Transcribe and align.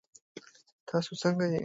تاسو 0.89 1.11
څنګه 1.21 1.45
یئ؟ 1.53 1.59